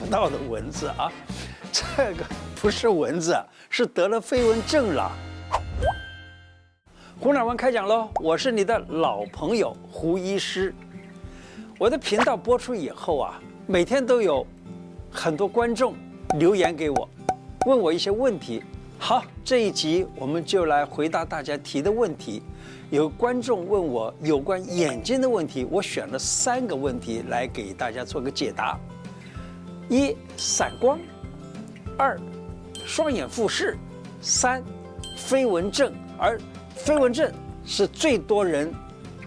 [0.00, 1.12] 不到的蚊子啊，
[1.70, 2.24] 这个
[2.56, 3.36] 不是蚊子，
[3.68, 5.12] 是得了飞蚊症了。
[7.20, 10.74] 胡乃文开讲喽，我是你的老朋友胡医师。
[11.78, 14.46] 我的频道播出以后啊，每天都有
[15.12, 15.94] 很多观众
[16.38, 17.06] 留言给我，
[17.66, 18.62] 问我一些问题。
[18.98, 22.42] 好，这一集我们就来回答大家提的问题。
[22.88, 28.78] 有观众问我有关眼睛的问题，我选了三个问题来给大家做个解答：
[29.90, 30.96] 一、散光；
[31.98, 32.16] 二、
[32.86, 33.74] 双眼复视；
[34.22, 34.62] 三、
[35.16, 35.92] 飞蚊症。
[36.16, 36.40] 而
[36.76, 37.30] 飞蚊症
[37.66, 38.72] 是最多人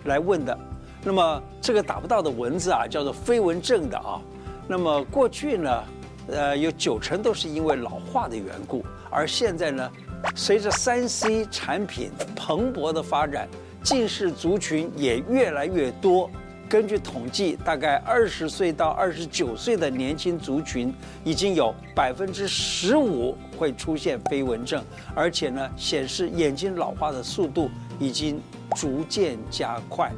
[0.06, 0.58] 来问的。
[1.04, 4.22] 那么这个打不到的蚊子啊，叫做飞蚊症的啊。
[4.66, 5.84] 那么过去呢，
[6.28, 8.86] 呃，有九成都是因为老化的缘故。
[9.10, 9.92] 而现在呢，
[10.34, 13.50] 随着三 C 产品蓬勃的发展，
[13.84, 16.32] 近视族群也越来越多。
[16.74, 20.92] 根据统计，大概二十岁到二十九岁的年轻族群，
[21.24, 28.42] 已经有百分之十五会出现飞蚊症，而且呢，显示眼睛老化的速度已经
[28.76, 30.12] 逐渐加快。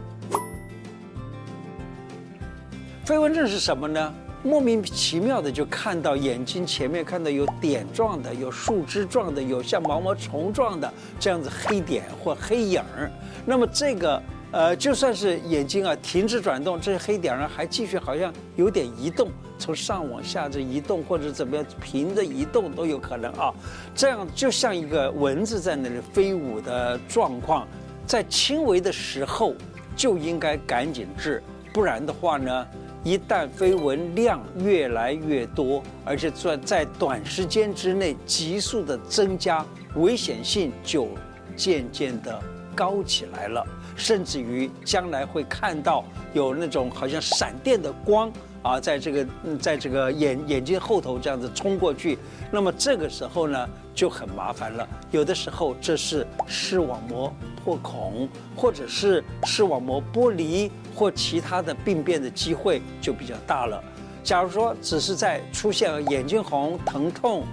[3.03, 4.13] 飞蚊症是什么呢？
[4.41, 13.11] 莫名其妙的就看到眼睛前面看到有点状的、有树枝状的、有像毛毛虫状的这样子黑点或黑影儿。
[13.45, 14.21] 那么这个
[14.55, 23.53] 呃，就算是眼睛啊停止转动，这些黑点儿还继续好像有点移动，从上往下这移动或者怎么样平着移动都有可能啊。
[23.93, 27.67] 这样就像一个蚊子在那里飞舞的状况，
[28.07, 29.53] 在轻微的时候
[29.93, 32.67] 就应该赶紧治，不然的话呢，
[33.03, 41.09] 一旦飞蚊量越来越多，而且在在短时间之内急速的增加，危险性就
[41.57, 42.41] 渐渐的
[42.75, 49.27] 高起来了，甚至于将来会看到有那种好像闪电的光啊，在这个
[49.59, 52.17] 在这个眼眼睛后头这样子冲过去，
[52.51, 54.87] 那么这个时候呢就很麻烦了。
[55.11, 57.33] 有的时候这是视网膜
[57.63, 60.69] 破孔，或者是视网膜剥离。
[60.97, 63.83] 或其他的病变的机会就比较大了。
[64.23, 67.43] 假如说只是在出现眼睛红、疼痛、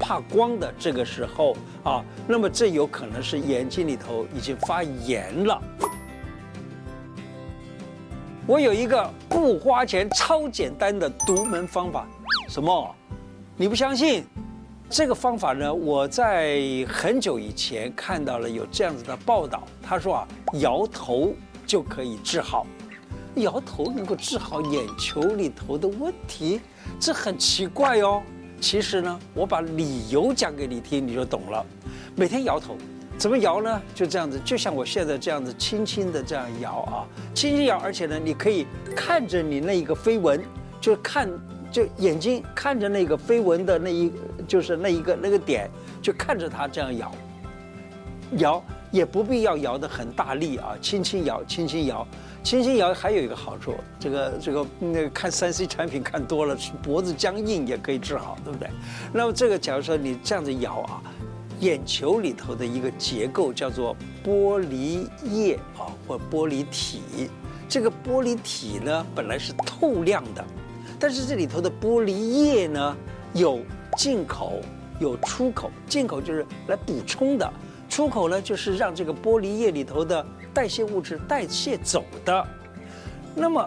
[0.00, 5.62] 怕光的这个时候啊，那么这有可能是眼睛里头已经发炎了。
[8.46, 12.08] 我有一个不花钱、超简单的独门方法，
[12.48, 12.96] 什么？
[13.56, 14.24] 你不相信？
[14.88, 16.58] 这个方法呢，我在
[16.88, 21.32] 很久以前看到了有这样子的报道，他说啊，摇头
[21.64, 22.66] 就可以治好。
[23.36, 26.60] 摇头能够治好眼球里头的问题，
[26.98, 28.20] 这很奇怪哦。
[28.60, 31.64] 其实呢，我把理由讲给你听，你就懂了。
[32.14, 32.76] 每天摇头，
[33.16, 33.82] 怎么摇呢？
[33.94, 37.78] 就这样子，就像我现在这样子，轻轻的这样摇啊，轻轻摇。
[37.78, 40.40] 而且呢，你可以看着你那一个飞蚊，
[40.80, 41.28] 就看，
[41.72, 44.12] 就眼睛看着那个飞蚊的那一，
[44.46, 45.70] 就是那一个那个点，
[46.02, 47.12] 就看着它这样摇。
[48.36, 52.06] 摇也不必要摇得很大力啊，轻轻摇，轻轻摇。
[52.42, 58.70] 轻轻摇还有一个好处，这个这个那个看三 C 产品看多了，脖子僵硬也可以治好，对不对？
[59.12, 61.02] 那么这个假如说你这样子摇啊，
[61.60, 67.28] 眼球里头的一个结构叫做玻璃液啊，或玻璃体。
[67.68, 70.42] 这个玻璃体呢本来是透亮的，
[70.98, 72.96] 但是这里头的玻璃液呢
[73.34, 73.60] 有
[73.98, 74.60] 进口
[74.98, 77.52] 有出口，进口就是来补充的，
[77.90, 80.24] 出口呢就是让这个玻璃液里头的。
[80.52, 82.44] 代谢物质代谢走的，
[83.36, 83.64] 那么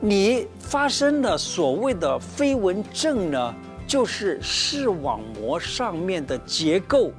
[0.00, 3.54] 你发生的所谓的飞蚊症呢，
[3.88, 7.10] 就是视网膜上面的结构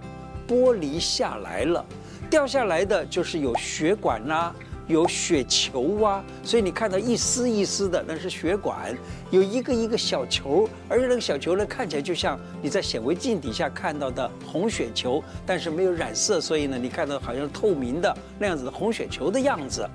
[0.48, 1.86] 剥离下来了，
[2.30, 4.56] 掉下来的就是有血管呐。
[4.88, 8.94] 有血球啊，所以你看到一丝一丝的，那是血管；
[9.32, 19.88] 有一个一个小球，而且那个小球呢，看起来就像你在显微镜底下看到的红血球，但是没有染色，所以呢，你看到好像透明的那样子的红血球的样子。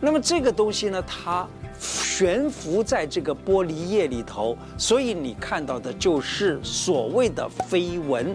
[0.00, 1.46] 那么这个东西呢，它
[1.78, 8.34] 悬浮在这个玻璃液里头，所以你看到的就是所谓的飞蚊。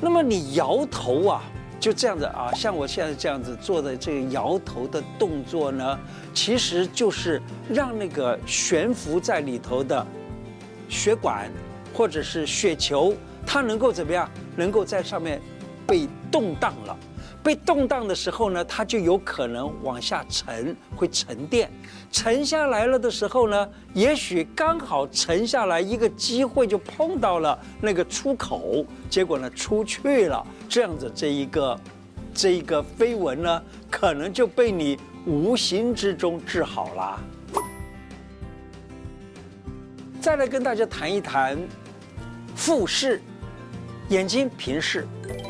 [0.00, 1.42] 那么你摇头啊。
[1.80, 5.98] 就这样子啊，像我现在这样子做的这个摇头的动作呢，
[6.34, 10.04] 其实就是让那个悬浮在里头的
[10.88, 11.50] 血管
[11.94, 13.14] 或者是血球，
[13.46, 14.28] 它能够怎么样？
[14.56, 15.40] 能够在上面
[15.86, 16.96] 被动荡了。
[17.42, 21.70] 被动荡的时候呢，它就有可能往下沉，会沉淀。
[22.10, 30.46] 沉下来了的时候呢，也许刚好沉下来一个机会就碰到了那个出口，结果呢出去了。
[30.68, 31.80] 这样子，这一个
[32.34, 37.20] 这一个飞蚊呢，可能就被你无形之中治好了。
[40.20, 41.56] 再来跟大家谈一谈
[42.54, 43.22] 复视，
[44.08, 45.06] 眼睛平视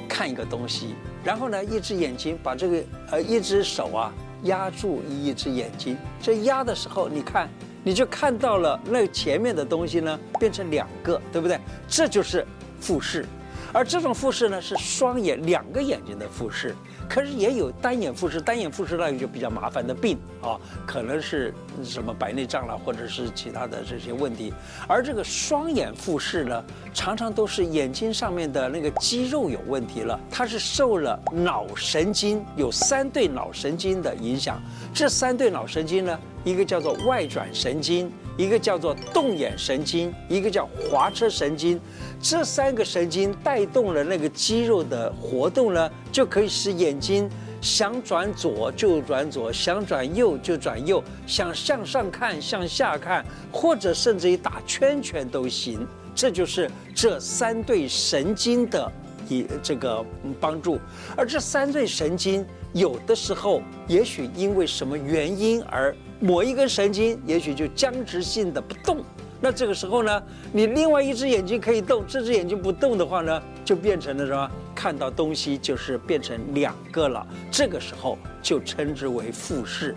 [0.08, 0.94] 看一个东西，
[1.28, 4.10] 然后呢，一只眼睛把这个呃，一只手啊
[4.44, 7.46] 压住一只眼睛，这压的时候，你看
[7.84, 11.60] 你就看到了那前面的东西呢变成两个，对不对？
[11.86, 12.46] 这就是
[12.80, 13.26] 复视。
[13.74, 16.74] 而这种复视呢，是双眼两个眼睛的复视，
[17.10, 21.52] 可是也有单眼复视，单眼复视那个就比较麻烦的病啊，可能是
[21.84, 24.52] 什么白内障了，或者是其他的这些问题。
[24.86, 34.60] 而这个双眼复视呢，常常都是眼睛上面的那个肌肉有问题了，它是受了脑神经有三对脑神经的影响。
[34.94, 38.10] 这三对脑神经呢，一个叫做外转神经。
[38.38, 41.80] 一个叫做动眼神经，一个叫滑车神经，
[42.22, 47.28] 这三个神经带动了那个肌肉的活动呢，就可以使眼睛
[47.60, 55.86] 想转左就转左，想转右就转右，想向上看向下看，或者甚至于打圈圈都行。
[56.14, 58.90] 这就是这三对神经的
[59.28, 60.04] 一这个
[60.40, 60.78] 帮助。
[61.16, 65.94] 而这三对神经有的时候，也许因为什么原因而。
[66.20, 69.04] 某一根神经也许就僵直性的不动，
[69.40, 74.50] 那这个时候呢，你另外一只眼睛可以动，这只眼睛不动的话呢，就变成了什么？
[74.74, 77.26] 看到东西就是变成两个了。
[77.50, 79.94] 这个时候就称之为复视。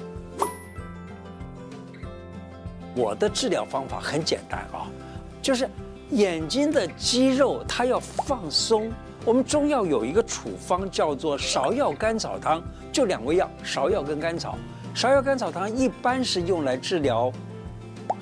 [2.95, 4.89] 我的治疗方法很简单啊，
[5.41, 5.69] 就是
[6.09, 8.91] 眼睛的肌肉它要放松。
[9.23, 12.61] 我们中药有一个处方叫做芍药甘草汤，
[12.91, 14.57] 就两味药，芍药跟甘草。
[14.95, 17.31] 芍药甘草汤一般是用来治疗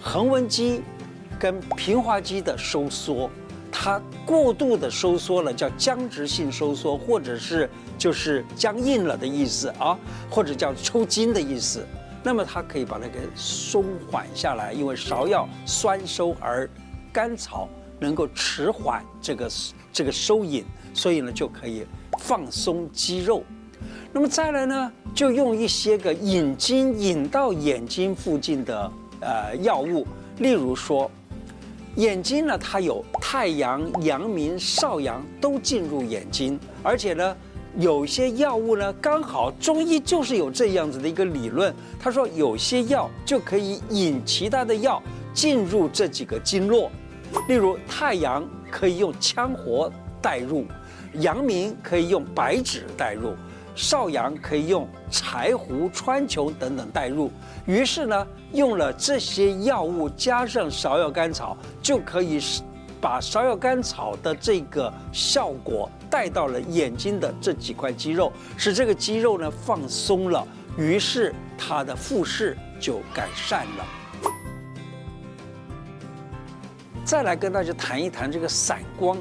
[0.01, 0.83] 横纹肌
[1.39, 3.29] 跟平滑肌的收缩，
[3.71, 9.97] 它过度的收缩了叫僵直性收缩，或者是就是僵硬了的意思啊，
[10.29, 11.85] 或者叫抽筋的意思。
[12.21, 16.69] 那么它可以把它给松缓下来，因为芍药酸收，而
[17.13, 19.49] 甘草能够迟缓这个
[19.93, 21.85] 这个收引，所以呢就可以
[22.19, 23.41] 放松肌肉。
[24.11, 30.05] 那么再来呢，就用一些个引筋引到眼睛附近的呃药物，
[30.39, 31.09] 例如说，
[31.95, 37.35] 眼睛呢它有太阳、阳明、少阳都进入眼睛，而且呢，
[37.77, 45.01] 有些药物呢刚好中医就是有这样子的一个理论，他说有些药就可以引其他的药
[45.33, 46.89] 进入这几个经络，
[47.47, 50.65] 例如太阳可以用羌活带入，
[51.15, 53.33] 阳明可以用白芷带入。
[53.79, 57.31] 少阳可以用柴胡、川穹等等代入，
[57.65, 62.41] 于是呢，用了这些药物加上芍药甘草，就可以
[62.99, 70.45] 把芍药甘草的这个效果带到了眼睛的这几块肌肉，使这个肌肉呢放松了，
[70.77, 73.85] 于是它的复视就改善了。
[77.05, 79.17] 再来跟大家谈一谈这个散光。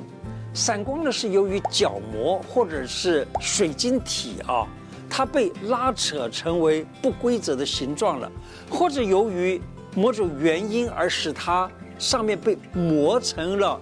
[0.58, 4.66] 散光呢，是由于角膜或者是水晶体啊，
[5.08, 8.28] 它被拉扯成为不规则的形状了，
[8.68, 9.62] 或者由于
[9.94, 13.80] 某种原因而使它上面被磨成了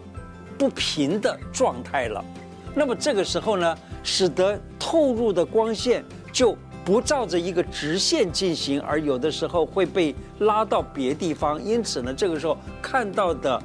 [0.59, 2.23] 不平的状态了。
[2.75, 11.61] 那么这个时候呢，使得透入的光线就不照着一个直线进行，而有的时候会被拉到别地方。
[11.65, 13.59] 因此呢，这个时候看到的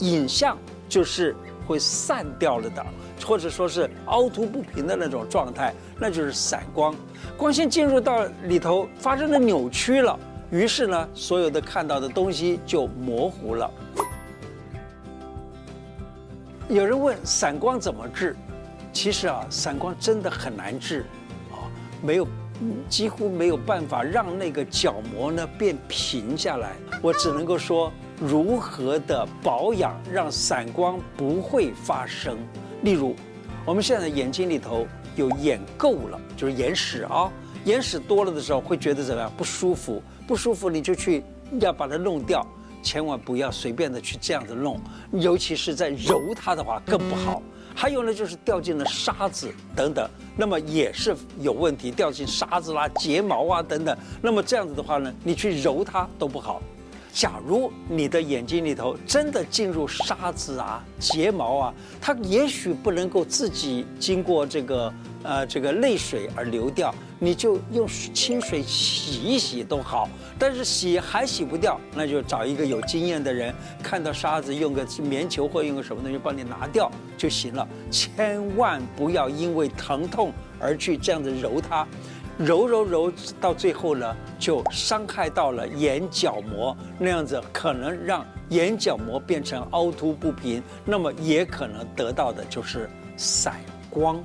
[0.00, 1.36] 影像就是。
[1.68, 2.84] 会散掉了的，
[3.26, 6.94] 或者说是凹凸不平的那种状态，那就是散光。
[7.36, 10.18] 光线进入到里头，发生了扭曲了，
[10.50, 13.70] 于是呢，所有的看到的东西就模糊了。
[16.70, 18.34] 有人问散光怎么治？
[18.90, 21.04] 其实啊，散光真的很难治，
[21.52, 21.68] 啊，
[22.02, 22.26] 没有，
[22.88, 26.76] 几乎没有办法让那个角膜呢变平下来。
[27.02, 27.92] 我只能够说。
[28.20, 32.36] 如何的保养让散光不会发生？
[32.82, 33.14] 例如，
[33.64, 37.30] 我们现在眼睛里头有眼垢了，就是眼屎啊，
[37.64, 39.32] 眼屎多了的时候会觉得怎么样？
[39.36, 41.22] 不舒服，不舒服你就去
[41.60, 42.44] 要把它弄掉，
[42.82, 44.80] 千万不要随便的去这样子弄，
[45.12, 47.40] 尤其是在揉它的话更不好。
[47.74, 56.60] 还有呢，就是掉进了沙子等等，那么也是有问题，掉进沙子啦、睫毛啊等等，那么这样子的话呢，你去揉它都不好。
[57.18, 64.94] 假如你的眼睛里头真的进入沙子啊、睫毛啊，它也许不能够自己经过这个
[65.24, 70.08] 呃这个泪水而流掉，你就用清水洗一洗都好。
[70.38, 77.66] 但是洗还洗不掉，那就找一个有经验的人，看到沙子用个棉球或用个什么东西帮你拿掉就行了。
[77.90, 81.84] 千万不要因为疼痛而去这样子揉它。
[82.38, 93.54] 揉揉揉到最后呢，就伤害到了眼角膜，那样子可能让眼角膜变成凹凸不平，那么也可能得到的就是散
[93.90, 94.22] 光。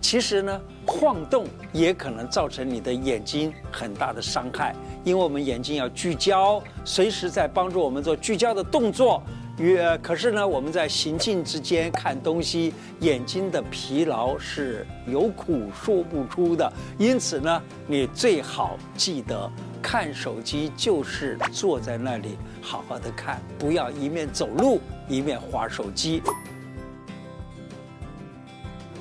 [0.00, 9.20] 其实呢，晃动也可能造成你的眼睛很大的伤害，因为我们眼睛要聚焦，随时在帮助我们做聚焦的动作。
[9.58, 16.70] 与可是呢，我们在行进之间看东西，眼睛的疲劳是有苦说不出的。
[16.98, 26.22] 因此呢，你最好记得看手机就是坐在那里好好的看，不要一面走路一面划手机。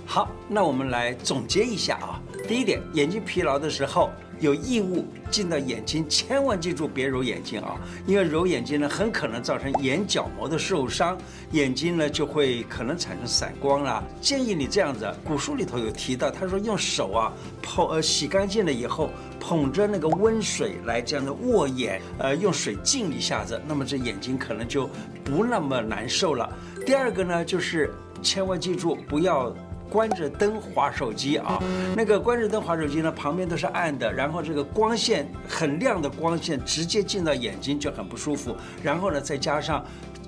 [0.05, 2.21] 好，那我们来总结一下啊。
[2.47, 4.09] 第一点，眼睛疲劳的时候。
[4.39, 7.75] 有异物进到眼睛，千万记住别揉眼睛啊！
[8.05, 11.17] 因为揉眼睛呢，很可能造成眼角膜的受伤，
[11.51, 14.03] 眼睛呢就会可能产生散光啦。
[14.19, 24.89] 建议你这样子，古书里头有提到，他说用手啊捧呃洗干净了以后，捧着那个温水来这样的握眼，呃用水浸一下子，那么这眼睛可能就
[25.23, 26.51] 不那么难受了。
[26.85, 29.55] 第二个呢，就是千万记住不要。
[29.89, 31.61] 关着灯滑手机啊，
[31.95, 39.83] 那个关着灯滑手机呢，旁边都是暗的，然后这个光线很亮的光线直接进到眼睛就很不舒服，然后呢再加上。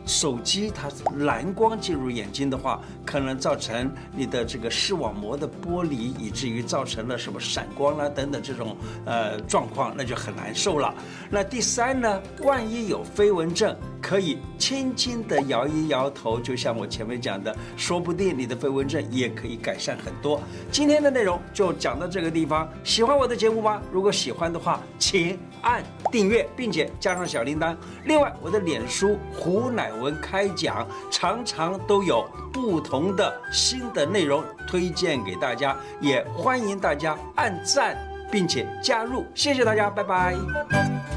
[0.10, 10.96] 手机它蓝光进入眼睛的话，可能造成你的这个视网膜的剥离，以至于造成了什么闪光啦等等这种呃状况，那就很难受了。
[11.30, 20.42] 那第三呢，万一有飞蚊症，可以轻轻的摇一摇头，就像我前面讲的，说不定你的飞蚊症也可以改善很多。
[20.72, 23.82] 今天的内容就讲到这个地方，喜欢我的节目吗？
[23.92, 27.76] 如果喜欢的话，请按订阅，并且加上小铃铛。
[28.06, 37.98] 另外，我的脸书胡乃文开讲，常常都有不同的新的内容推荐给大家，也欢迎大家按赞
[38.32, 39.26] 并且加入。
[39.34, 41.17] 谢谢大家，拜拜。